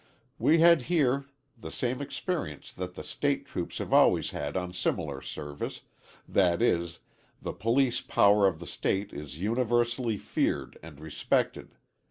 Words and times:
We 0.39 0.57
had 0.57 0.81
here 0.89 1.25
the 1.55 1.69
same 1.69 2.01
experience 2.01 2.71
that 2.71 2.95
the 2.95 3.03
State 3.03 3.45
troops 3.45 3.77
have 3.77 3.93
always 3.93 4.31
had 4.31 4.57
on 4.57 4.73
similar 4.73 5.21
service, 5.21 5.81
that 6.27 6.59
is, 6.59 6.97
the 7.39 7.53
police 7.53 8.01
power 8.01 8.47
of 8.47 8.59
the 8.59 8.65
State 8.65 9.13
is 9.13 9.39
universally 9.39 10.17
feared 10.17 10.79
and 10.81 10.99
respected. 10.99 11.75